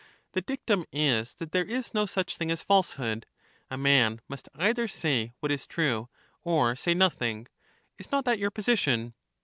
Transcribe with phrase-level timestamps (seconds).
[0.31, 3.27] The dictum is that there is no such thing as falsehood;
[3.69, 6.09] a man must either say what is true
[6.43, 7.45] or say nothing.
[7.99, 9.13] Is not that your position?